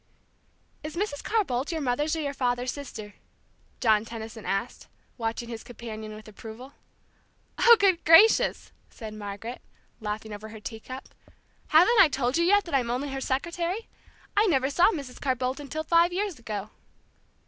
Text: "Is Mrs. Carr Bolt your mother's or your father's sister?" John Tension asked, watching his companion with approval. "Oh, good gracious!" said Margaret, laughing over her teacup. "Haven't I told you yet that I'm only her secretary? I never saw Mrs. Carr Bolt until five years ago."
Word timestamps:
"Is 0.83 0.95
Mrs. 0.95 1.23
Carr 1.23 1.43
Bolt 1.43 1.71
your 1.71 1.79
mother's 1.79 2.15
or 2.15 2.21
your 2.21 2.33
father's 2.33 2.71
sister?" 2.71 3.13
John 3.79 4.03
Tension 4.03 4.47
asked, 4.47 4.87
watching 5.15 5.47
his 5.47 5.63
companion 5.63 6.15
with 6.15 6.27
approval. 6.27 6.73
"Oh, 7.59 7.77
good 7.79 8.03
gracious!" 8.03 8.71
said 8.89 9.13
Margaret, 9.13 9.61
laughing 9.99 10.33
over 10.33 10.49
her 10.49 10.59
teacup. 10.59 11.09
"Haven't 11.67 11.99
I 11.99 12.07
told 12.09 12.35
you 12.39 12.43
yet 12.43 12.63
that 12.65 12.73
I'm 12.73 12.89
only 12.89 13.09
her 13.09 13.21
secretary? 13.21 13.87
I 14.35 14.47
never 14.47 14.71
saw 14.71 14.91
Mrs. 14.91 15.21
Carr 15.21 15.35
Bolt 15.35 15.59
until 15.59 15.83
five 15.83 16.11
years 16.11 16.39
ago." 16.39 16.71